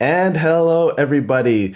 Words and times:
And 0.00 0.36
hello, 0.36 0.90
everybody. 0.90 1.74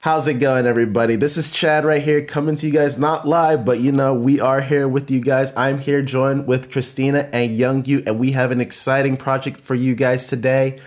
How's 0.00 0.26
it 0.26 0.40
going, 0.40 0.66
everybody? 0.66 1.14
This 1.14 1.36
is 1.36 1.48
Chad 1.48 1.84
right 1.84 2.02
here 2.02 2.24
coming 2.24 2.56
to 2.56 2.66
you 2.66 2.72
guys, 2.72 2.98
not 2.98 3.28
live, 3.28 3.64
but 3.64 3.78
you 3.78 3.92
know, 3.92 4.12
we 4.12 4.40
are 4.40 4.60
here 4.60 4.88
with 4.88 5.12
you 5.12 5.20
guys. 5.20 5.56
I'm 5.56 5.78
here 5.78 6.02
joined 6.02 6.48
with 6.48 6.72
Christina 6.72 7.30
and 7.32 7.56
Youngyu, 7.56 8.04
and 8.04 8.18
we 8.18 8.32
have 8.32 8.50
an 8.50 8.60
exciting 8.60 9.16
project 9.16 9.58
for 9.58 9.76
you 9.76 9.94
guys 9.94 10.26
today. 10.26 10.80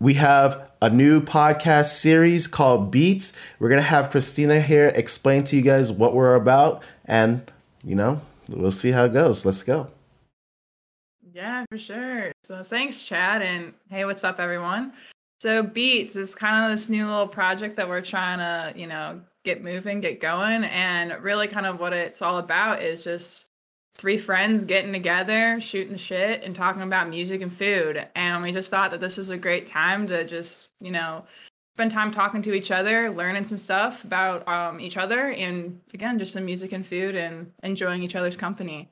We 0.00 0.14
have 0.14 0.68
a 0.82 0.90
new 0.90 1.20
podcast 1.20 1.96
series 2.00 2.48
called 2.48 2.90
Beats. 2.90 3.38
We're 3.60 3.68
going 3.68 3.80
to 3.80 3.86
have 3.86 4.10
Christina 4.10 4.60
here 4.60 4.90
explain 4.96 5.44
to 5.44 5.54
you 5.54 5.62
guys 5.62 5.92
what 5.92 6.12
we're 6.12 6.34
about, 6.34 6.82
and 7.04 7.48
you 7.84 7.94
know, 7.94 8.20
we'll 8.48 8.72
see 8.72 8.90
how 8.90 9.04
it 9.04 9.12
goes. 9.12 9.46
Let's 9.46 9.62
go. 9.62 9.92
Yeah, 11.32 11.64
for 11.70 11.78
sure. 11.78 12.32
So 12.42 12.64
thanks, 12.64 13.04
Chad. 13.04 13.42
And 13.42 13.74
hey, 13.90 14.04
what's 14.04 14.24
up, 14.24 14.40
everyone? 14.40 14.92
So 15.40 15.62
Beats 15.62 16.16
is 16.16 16.34
kind 16.34 16.64
of 16.64 16.76
this 16.76 16.88
new 16.88 17.06
little 17.06 17.28
project 17.28 17.76
that 17.76 17.88
we're 17.88 18.00
trying 18.00 18.38
to, 18.38 18.78
you 18.78 18.86
know, 18.86 19.20
get 19.44 19.62
moving, 19.62 20.00
get 20.00 20.20
going. 20.20 20.64
And 20.64 21.12
really 21.22 21.46
kind 21.46 21.66
of 21.66 21.78
what 21.78 21.92
it's 21.92 22.22
all 22.22 22.38
about 22.38 22.82
is 22.82 23.04
just 23.04 23.46
three 23.94 24.18
friends 24.18 24.64
getting 24.64 24.92
together, 24.92 25.60
shooting 25.60 25.96
shit, 25.96 26.42
and 26.42 26.54
talking 26.54 26.82
about 26.82 27.08
music 27.08 27.40
and 27.40 27.52
food. 27.52 28.06
And 28.16 28.42
we 28.42 28.52
just 28.52 28.70
thought 28.70 28.90
that 28.90 29.00
this 29.00 29.16
was 29.16 29.30
a 29.30 29.36
great 29.36 29.66
time 29.66 30.06
to 30.08 30.24
just, 30.24 30.68
you 30.80 30.90
know, 30.90 31.24
spend 31.76 31.92
time 31.92 32.10
talking 32.10 32.42
to 32.42 32.54
each 32.54 32.72
other, 32.72 33.08
learning 33.10 33.44
some 33.44 33.58
stuff 33.58 34.02
about 34.02 34.46
um, 34.48 34.80
each 34.80 34.96
other, 34.96 35.30
and 35.30 35.80
again, 35.94 36.18
just 36.18 36.32
some 36.32 36.44
music 36.44 36.72
and 36.72 36.84
food 36.84 37.14
and 37.14 37.48
enjoying 37.62 38.02
each 38.02 38.16
other's 38.16 38.36
company. 38.36 38.90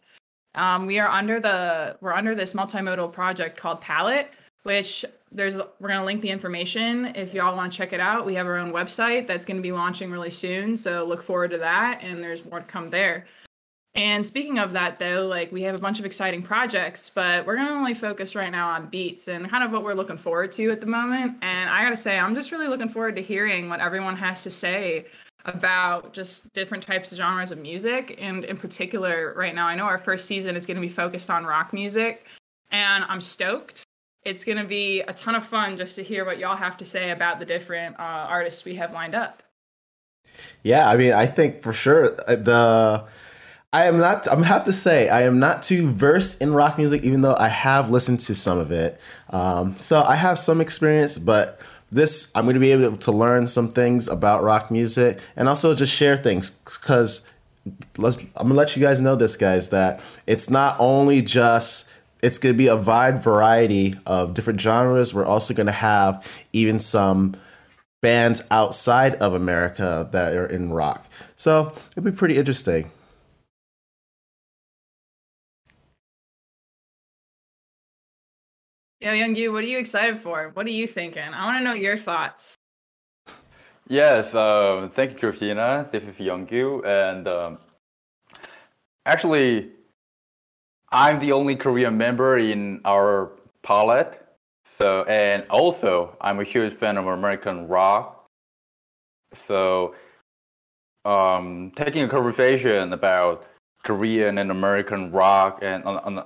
Um, 0.55 0.87
we 0.87 1.01
are 1.01 1.09
under 1.09 1.41
the 1.41 1.97
we're 2.01 2.13
under 2.13 2.37
this 2.37 2.53
multimodal 2.53 3.13
project 3.13 3.57
called 3.57 3.81
Palette, 3.81 4.31
which 4.63 5.05
there's 5.33 5.57
we're 5.81 5.89
gonna 5.89 6.05
link 6.05 6.23
the 6.23 6.31
information 6.31 7.07
if 7.15 7.35
y'all 7.35 7.57
want 7.57 7.73
to 7.73 7.77
check 7.77 7.93
it 7.93 8.01
out. 8.01 8.25
We 8.25 8.35
have 8.35 8.47
our 8.47 8.57
own 8.57 8.73
website 8.73 9.27
that's 9.27 9.45
gonna 9.45 9.61
be 9.61 9.73
launching 9.73 10.11
really 10.11 10.31
soon, 10.31 10.77
so 10.77 11.05
look 11.05 11.23
forward 11.23 11.51
to 11.53 11.59
that. 11.59 12.01
And 12.03 12.23
there's 12.23 12.45
more 12.45 12.61
to 12.61 12.67
come 12.67 12.91
there. 12.91 13.27
And 13.95 14.25
speaking 14.25 14.59
of 14.59 14.73
that, 14.75 14.99
though, 14.99 15.27
like 15.27 15.51
we 15.51 15.63
have 15.63 15.75
a 15.75 15.79
bunch 15.79 15.99
of 15.99 16.05
exciting 16.05 16.43
projects, 16.43 17.11
but 17.15 17.47
we're 17.47 17.57
gonna 17.57 17.73
only 17.73 17.95
focus 17.95 18.35
right 18.35 18.51
now 18.51 18.69
on 18.69 18.89
beats 18.89 19.29
and 19.29 19.49
kind 19.51 19.65
of 19.65 19.73
what 19.73 19.83
we're 19.83 19.95
looking 19.95 20.19
forward 20.19 20.53
to 20.53 20.71
at 20.71 20.81
the 20.81 20.87
moment. 20.87 21.37
And 21.43 21.71
I 21.71 21.83
gotta 21.83 21.97
say, 21.97 22.19
I'm 22.19 22.35
just 22.35 22.53
really 22.53 22.69
looking 22.69 22.89
forward 22.89 23.17
to 23.17 23.23
hearing 23.23 23.69
what 23.69 23.81
everyone 23.81 24.17
has 24.17 24.43
to 24.43 24.51
say 24.51 25.07
about 25.47 26.13
just 26.13 26.53
different 26.53 26.85
types 26.85 27.11
of 27.13 27.19
genres 27.19 27.53
of 27.53 27.59
music. 27.59 28.17
And 28.21 28.45
in 28.45 28.57
particular, 28.57 29.33
right 29.37 29.55
now, 29.55 29.67
I 29.67 29.75
know 29.77 29.85
our 29.85 29.99
first 29.99 30.27
season 30.27 30.57
is 30.57 30.67
going 30.67 30.77
to 30.77 30.81
be 30.81 30.89
focused 30.89 31.31
on 31.31 31.45
rock 31.45 31.73
music, 31.73 32.27
and 32.73 33.05
I'm 33.05 33.21
stoked. 33.21 33.85
It's 34.27 34.43
going 34.43 34.59
to 34.59 34.65
be 34.65 35.03
a 35.03 35.13
ton 35.13 35.37
of 35.37 35.47
fun 35.47 35.77
just 35.77 35.95
to 35.97 36.03
hear 36.03 36.25
what 36.25 36.39
y'all 36.39 36.57
have 36.57 36.77
to 36.79 36.85
say 36.85 37.11
about 37.11 37.39
the 37.39 37.45
different 37.45 37.95
uh, 38.01 38.27
artists 38.29 38.65
we 38.65 38.75
have 38.75 38.93
lined 38.93 39.15
up. 39.15 39.41
Yeah, 40.65 40.91
I 40.91 40.97
mean, 40.97 41.13
I 41.13 41.27
think 41.27 41.63
for 41.63 41.73
sure 41.73 42.17
uh, 42.27 42.35
the. 42.35 43.05
I 43.73 43.85
am 43.85 43.99
not. 43.99 44.27
I'm 44.29 44.43
have 44.43 44.65
to 44.65 44.73
say 44.73 45.09
I 45.09 45.23
am 45.23 45.39
not 45.39 45.63
too 45.63 45.93
versed 45.93 46.43
in 46.43 46.53
rock 46.53 46.77
music, 46.77 47.05
even 47.05 47.21
though 47.21 47.37
I 47.39 47.47
have 47.47 47.89
listened 47.89 48.19
to 48.21 48.35
some 48.35 48.59
of 48.59 48.73
it. 48.73 49.01
Um, 49.31 49.79
so 49.79 50.03
I 50.03 50.17
have 50.17 50.41
some 50.41 50.61
experience, 50.61 51.19
but 51.19 51.61
this 51.93 52.33
I'm 52.35 52.47
going 52.47 52.55
to 52.55 52.61
be 52.61 52.73
able 52.73 52.97
to 52.97 53.13
learn 53.13 53.47
some 53.47 53.69
things 53.69 54.09
about 54.09 54.43
rock 54.43 54.73
music 54.73 55.21
and 55.37 55.49
also 55.49 55.73
just 55.73 55.95
share 55.95 56.17
things 56.17 56.51
because 56.51 57.31
let's 57.97 58.19
I'm 58.37 58.49
gonna 58.49 58.55
let 58.55 58.77
you 58.77 58.83
guys 58.83 59.01
know 59.01 59.15
this 59.15 59.37
guys 59.37 59.71
that 59.71 60.01
it's 60.27 60.51
not 60.51 60.77
only 60.81 61.23
just 61.23 61.93
it's 62.23 62.39
going 62.39 62.55
to 62.55 62.59
be 62.59 62.69
a 62.69 62.77
wide 62.77 63.23
variety 63.23 63.95
of 64.07 64.35
different 64.35 64.61
genres. 64.61 65.15
We're 65.15 65.25
also 65.25 65.55
going 65.55 65.67
to 65.67 65.73
have 65.73 66.47
even 66.53 66.79
some 66.81 67.37
bands 68.03 68.47
outside 68.51 69.15
of 69.17 69.35
America 69.35 70.09
that 70.13 70.35
are 70.35 70.47
in 70.47 70.73
rock. 70.73 71.07
So 71.37 71.73
it'll 71.93 72.11
be 72.11 72.17
pretty 72.17 72.37
interesting. 72.37 72.91
Yo, 79.01 79.11
Youngyu, 79.11 79.53
what 79.53 79.63
are 79.63 79.69
you 79.69 79.79
excited 79.79 80.19
for? 80.19 80.51
What 80.55 80.67
are 80.67 80.71
you 80.71 80.87
thinking? 80.87 81.23
I 81.23 81.45
want 81.45 81.59
to 81.61 81.65
know 81.65 81.75
your 81.75 81.97
thoughts. 81.97 82.57
Yes, 83.89 84.35
um, 84.35 84.91
thank 84.91 85.13
you, 85.13 85.19
Christina. 85.19 85.89
This 85.93 86.03
is 86.03 86.17
Youngyu, 86.17 86.85
and 86.85 87.29
um, 87.29 87.59
actually, 89.05 89.71
I'm 90.91 91.19
the 91.19 91.33
only 91.33 91.57
Korean 91.57 91.97
member 91.97 92.39
in 92.39 92.81
our 92.85 93.33
palette. 93.63 94.23
So, 94.79 95.05
and 95.05 95.45
also, 95.51 96.17
I'm 96.21 96.41
a 96.41 96.45
huge 96.45 96.75
fan 96.75 96.97
of 96.97 97.07
American 97.07 97.67
rock. 97.67 98.27
So, 99.47 99.95
um, 101.05 101.73
taking 101.77 102.05
a 102.05 102.09
conversation 102.09 102.93
about 102.93 103.47
Korean 103.83 104.39
and 104.39 104.51
American 104.51 105.13
rock 105.13 105.61
and 105.63 105.83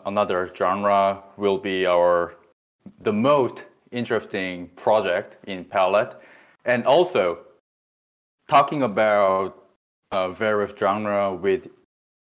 another 0.06 0.50
genre 0.56 1.22
will 1.36 1.58
be 1.58 1.86
our 1.86 2.34
the 3.02 3.12
most 3.12 3.64
interesting 3.92 4.68
project 4.76 5.36
in 5.46 5.64
Palette, 5.64 6.18
and 6.64 6.86
also 6.86 7.38
talking 8.48 8.82
about 8.82 9.64
uh, 10.10 10.30
various 10.30 10.72
genre 10.78 11.34
with 11.34 11.68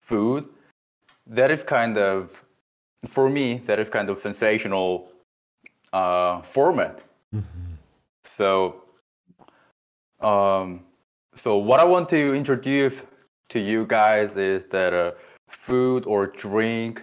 food. 0.01 0.47
That 1.27 1.51
is 1.51 1.63
kind 1.63 1.97
of, 1.97 2.31
for 3.07 3.29
me, 3.29 3.61
that 3.65 3.79
is 3.79 3.89
kind 3.89 4.09
of 4.09 4.19
sensational 4.19 5.09
uh, 5.93 6.41
format. 6.41 7.01
Mm-hmm. 7.33 7.73
So, 8.37 8.83
um, 10.19 10.81
so 11.35 11.57
what 11.57 11.79
I 11.79 11.83
want 11.83 12.09
to 12.09 12.33
introduce 12.33 12.95
to 13.49 13.59
you 13.59 13.85
guys 13.85 14.35
is 14.35 14.65
that 14.71 14.93
uh, 14.93 15.11
food 15.49 16.05
or 16.05 16.27
drink 16.27 17.01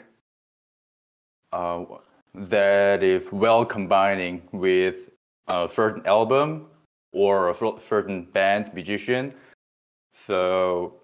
uh, 1.52 1.84
that 2.34 3.02
is 3.02 3.24
well 3.32 3.64
combining 3.64 4.42
with 4.52 4.96
a 5.48 5.68
certain 5.74 6.04
album 6.06 6.66
or 7.12 7.50
a 7.50 7.56
certain 7.88 8.24
band 8.32 8.72
musician. 8.74 9.32
So 10.26 10.94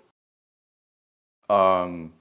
um, 1.49 2.13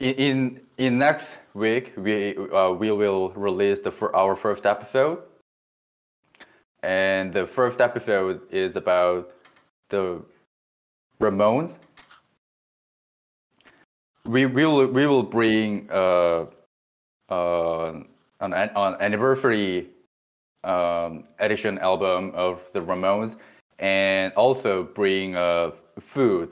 in 0.00 0.60
in 0.78 0.98
next 0.98 1.26
week 1.54 1.92
we 1.96 2.36
uh, 2.36 2.70
we 2.70 2.90
will 2.90 3.30
release 3.30 3.78
the 3.78 3.92
our 4.12 4.36
first 4.36 4.66
episode, 4.66 5.22
and 6.82 7.32
the 7.32 7.46
first 7.46 7.80
episode 7.80 8.40
is 8.50 8.76
about 8.76 9.32
the 9.90 10.20
Ramones. 11.20 11.78
We 14.24 14.46
will 14.46 14.86
we 14.86 15.06
will 15.06 15.22
bring 15.22 15.88
uh, 15.90 16.46
uh, 17.28 17.92
an, 18.40 18.52
an 18.52 18.96
anniversary 19.00 19.90
um, 20.64 21.24
edition 21.38 21.78
album 21.78 22.32
of 22.34 22.60
the 22.72 22.80
Ramones, 22.80 23.36
and 23.78 24.32
also 24.34 24.82
bring 24.82 25.36
uh, 25.36 25.70
food. 26.00 26.50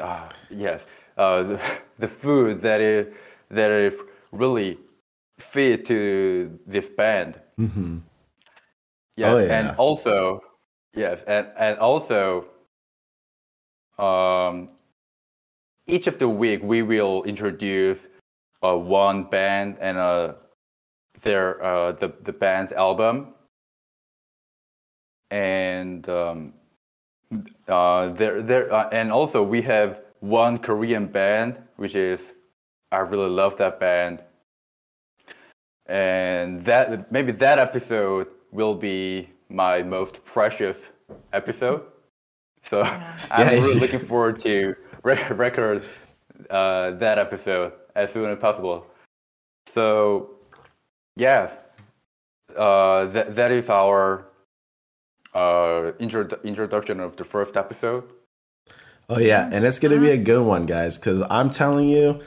Uh, 0.00 0.28
yes, 0.50 0.80
uh, 1.18 1.42
the, 1.42 1.60
the 1.98 2.08
food 2.08 2.62
that 2.62 2.80
is 2.80 3.06
that 3.50 3.70
is 3.70 3.94
really 4.32 4.78
fit 5.38 5.84
to 5.86 6.58
this 6.66 6.88
band. 6.88 7.38
Mm-hmm. 7.58 7.98
Yes, 9.16 9.34
oh, 9.34 9.38
yeah. 9.38 9.58
and 9.58 9.76
also 9.76 10.40
yes, 10.94 11.20
and 11.26 11.48
and 11.58 11.78
also 11.78 12.46
um, 13.98 14.68
each 15.86 16.06
of 16.06 16.18
the 16.18 16.28
week 16.28 16.60
we 16.62 16.82
will 16.82 17.22
introduce 17.24 17.98
uh, 18.62 18.74
one 18.74 19.24
band 19.24 19.76
and 19.80 19.98
uh, 19.98 20.32
their 21.22 21.62
uh, 21.62 21.92
the 21.92 22.12
the 22.22 22.32
band's 22.32 22.72
album, 22.72 23.34
and 25.30 26.08
um, 26.08 26.54
uh, 27.68 28.08
there 28.10 28.42
there 28.42 28.72
uh, 28.72 28.88
and 28.90 29.12
also 29.12 29.42
we 29.42 29.62
have 29.62 30.00
one 30.20 30.58
Korean 30.58 31.06
band 31.06 31.56
which 31.76 31.94
is 31.94 32.20
I 32.92 32.98
really 33.00 33.30
love 33.30 33.56
that 33.58 33.78
band, 33.78 34.20
and 35.86 36.64
that 36.64 37.12
maybe 37.12 37.30
that 37.32 37.58
episode 37.58 38.26
will 38.50 38.74
be 38.74 39.28
my 39.48 39.82
most 39.82 40.24
precious 40.24 40.76
episode. 41.32 41.82
So 42.64 42.80
yeah. 42.80 43.18
I'm 43.30 43.46
yeah. 43.46 43.52
really 43.62 43.78
looking 43.78 44.00
forward 44.00 44.40
to 44.42 44.74
record 45.02 45.86
uh, 46.50 46.90
that 46.92 47.18
episode 47.18 47.72
as 47.94 48.12
soon 48.12 48.30
as 48.30 48.38
possible. 48.40 48.86
So, 49.72 50.30
yeah, 51.14 51.50
uh, 52.56 53.06
that 53.06 53.36
that 53.36 53.52
is 53.52 53.68
our 53.68 54.26
uh, 55.34 55.92
intro- 55.98 56.40
introduction 56.44 57.00
of 57.00 57.16
the 57.16 57.24
first 57.24 57.56
episode. 57.56 58.04
Oh 59.08 59.18
yeah, 59.18 59.48
and 59.52 59.64
it's 59.64 59.78
gonna 59.78 59.98
be 59.98 60.10
a 60.10 60.16
good 60.16 60.42
one, 60.44 60.66
guys, 60.66 60.98
because 60.98 61.22
I'm 61.28 61.50
telling 61.50 61.88
you, 61.88 62.20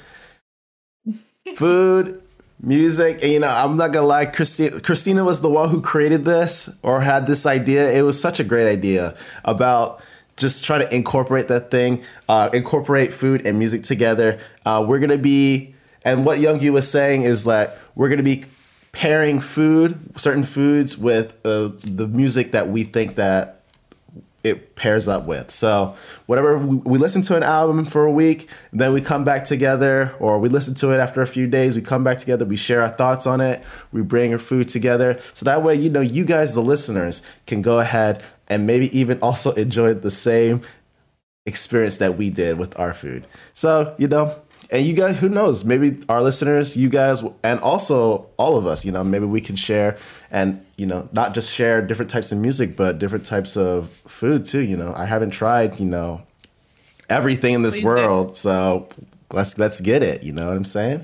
food, 1.55 2.23
music 2.63 3.21
and 3.21 3.29
you 3.29 3.39
know 3.39 3.49
i'm 3.49 3.75
not 3.75 3.91
gonna 3.91 4.05
lie 4.05 4.25
christina, 4.25 4.79
christina 4.79 5.21
was 5.21 5.41
the 5.41 5.49
one 5.49 5.69
who 5.69 5.81
created 5.81 6.23
this 6.23 6.79
or 6.81 7.01
had 7.01 7.27
this 7.27 7.45
idea 7.45 7.91
it 7.91 8.03
was 8.03 8.19
such 8.19 8.39
a 8.39 8.43
great 8.43 8.71
idea 8.71 9.13
about 9.43 10.01
just 10.37 10.63
try 10.63 10.77
to 10.77 10.95
incorporate 10.95 11.49
that 11.49 11.69
thing 11.69 12.01
uh, 12.29 12.49
incorporate 12.53 13.13
food 13.13 13.45
and 13.45 13.59
music 13.59 13.83
together 13.83 14.39
uh, 14.65 14.83
we're 14.87 14.99
gonna 14.99 15.17
be 15.17 15.75
and 16.05 16.23
what 16.23 16.39
young 16.39 16.57
was 16.71 16.89
saying 16.89 17.23
is 17.23 17.43
that 17.43 17.77
we're 17.95 18.07
gonna 18.07 18.23
be 18.23 18.45
pairing 18.93 19.41
food 19.41 19.99
certain 20.17 20.43
foods 20.43 20.97
with 20.97 21.35
uh, 21.45 21.71
the 21.79 22.07
music 22.07 22.51
that 22.51 22.69
we 22.69 22.83
think 22.83 23.15
that 23.15 23.59
it 24.43 24.75
pairs 24.75 25.07
up 25.07 25.25
with. 25.25 25.51
So 25.51 25.95
whatever 26.25 26.57
we, 26.57 26.75
we, 26.77 26.97
listen 26.97 27.21
to 27.23 27.37
an 27.37 27.43
album 27.43 27.85
for 27.85 28.03
a 28.03 28.11
week, 28.11 28.49
then 28.73 28.91
we 28.91 28.99
come 28.99 29.23
back 29.23 29.45
together, 29.45 30.13
or 30.19 30.37
we 30.37 30.49
listen 30.49 30.75
to 30.75 30.91
it 30.91 30.97
after 30.97 31.21
a 31.21 31.27
few 31.27 31.47
days. 31.47 31.75
We 31.75 31.81
come 31.81 32.03
back 32.03 32.17
together, 32.17 32.43
we 32.45 32.57
share 32.57 32.81
our 32.81 32.89
thoughts 32.89 33.25
on 33.25 33.39
it, 33.39 33.63
we 33.93 34.01
bring 34.01 34.33
our 34.33 34.39
food 34.39 34.67
together. 34.67 35.17
So 35.33 35.45
that 35.45 35.63
way, 35.63 35.75
you 35.75 35.89
know, 35.89 36.01
you 36.01 36.25
guys, 36.25 36.53
the 36.53 36.61
listeners, 36.61 37.25
can 37.47 37.61
go 37.61 37.79
ahead 37.79 38.21
and 38.47 38.67
maybe 38.67 38.95
even 38.97 39.17
also 39.21 39.53
enjoy 39.53 39.93
the 39.93 40.11
same 40.11 40.61
experience 41.45 41.97
that 41.97 42.17
we 42.17 42.29
did 42.29 42.57
with 42.57 42.77
our 42.77 42.93
food. 42.93 43.25
So 43.53 43.95
you 43.97 44.07
know, 44.07 44.35
and 44.69 44.85
you 44.85 44.93
guys, 44.93 45.17
who 45.19 45.29
knows? 45.29 45.65
Maybe 45.65 46.03
our 46.09 46.21
listeners, 46.21 46.75
you 46.75 46.89
guys, 46.89 47.23
and 47.43 47.59
also 47.59 48.27
all 48.37 48.57
of 48.57 48.65
us, 48.65 48.85
you 48.85 48.91
know, 48.91 49.03
maybe 49.03 49.25
we 49.25 49.41
can 49.41 49.55
share 49.55 49.97
and, 50.31 50.65
you 50.77 50.85
know, 50.85 51.07
not 51.11 51.33
just 51.33 51.53
share 51.53 51.81
different 51.81 52.09
types 52.09 52.31
of 52.31 52.37
music, 52.37 52.75
but 52.75 52.97
different 52.99 53.25
types 53.25 53.55
of 53.55 53.89
food 53.89 54.45
too. 54.45 54.61
You 54.61 54.77
know, 54.77 54.93
I 54.95 55.05
haven't 55.05 55.31
tried, 55.31 55.79
you 55.79 55.85
know, 55.85 56.21
everything 57.09 57.53
in 57.53 57.61
this 57.61 57.75
Please 57.75 57.85
world. 57.85 58.29
Do. 58.29 58.35
So 58.35 58.87
let's, 59.31 59.59
let's 59.59 59.81
get 59.81 60.01
it. 60.03 60.23
You 60.23 60.33
know 60.33 60.47
what 60.47 60.57
I'm 60.57 60.65
saying? 60.65 61.03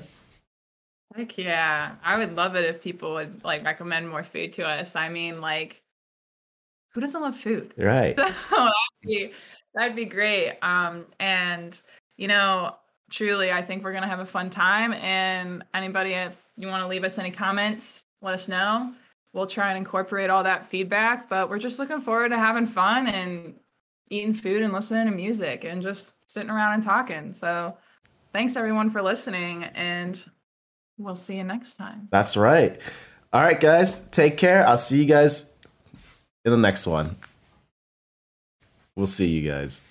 Heck 1.16 1.38
yeah. 1.38 1.96
I 2.04 2.18
would 2.18 2.36
love 2.36 2.56
it 2.56 2.66
if 2.66 2.82
people 2.82 3.14
would 3.14 3.44
like 3.44 3.64
recommend 3.64 4.10
more 4.10 4.24
food 4.24 4.54
to 4.54 4.68
us. 4.68 4.96
I 4.96 5.10
mean, 5.10 5.42
like, 5.42 5.82
who 6.94 7.02
doesn't 7.02 7.22
love 7.22 7.38
food? 7.38 7.74
Right. 7.78 8.18
So 8.50 8.56
that'd 8.56 8.74
be, 9.04 9.32
that'd 9.74 9.96
be 9.96 10.06
great. 10.06 10.58
Um, 10.62 11.06
and, 11.20 11.80
you 12.18 12.28
know, 12.28 12.76
truly, 13.10 13.52
I 13.52 13.62
think 13.62 13.84
we're 13.84 13.92
going 13.92 14.04
to 14.04 14.10
have 14.10 14.20
a 14.20 14.26
fun 14.26 14.50
time. 14.50 14.94
And 14.94 15.64
anybody, 15.74 16.14
if 16.14 16.36
you 16.58 16.68
want 16.68 16.84
to 16.84 16.88
leave 16.88 17.04
us 17.04 17.18
any 17.18 17.32
comments, 17.32 18.06
let 18.22 18.34
us 18.34 18.48
know. 18.48 18.94
We'll 19.34 19.48
try 19.48 19.70
and 19.70 19.78
incorporate 19.78 20.30
all 20.30 20.44
that 20.44 20.70
feedback. 20.70 21.30
But 21.30 21.50
we're 21.50 21.60
just 21.60 21.80
looking 21.80 22.02
forward 22.02 22.30
to 22.30 22.38
having 22.38 22.68
fun 22.68 23.08
and 23.08 23.54
eating 24.10 24.34
food 24.34 24.62
and 24.62 24.74
listening 24.74 25.06
to 25.06 25.12
music 25.12 25.64
and 25.64 25.82
just 25.82 26.14
sitting 26.28 26.50
around 26.50 26.74
and 26.76 26.84
talking. 26.84 27.32
So 27.34 27.76
thanks 28.34 28.56
everyone 28.56 28.90
for 28.90 29.02
listening. 29.02 29.64
And 29.64 30.24
we'll 30.98 31.16
see 31.16 31.36
you 31.36 31.44
next 31.44 31.76
time. 31.76 32.08
That's 32.12 32.36
right. 32.36 32.78
All 33.32 33.42
right, 33.42 33.60
guys, 33.60 34.08
take 34.10 34.38
care. 34.38 34.66
I'll 34.68 34.78
see 34.78 35.00
you 35.02 35.06
guys 35.06 35.56
in 36.44 36.52
the 36.52 36.58
next 36.58 36.88
one. 36.88 37.16
We'll 38.96 39.06
see 39.06 39.28
you 39.28 39.50
guys. 39.50 39.82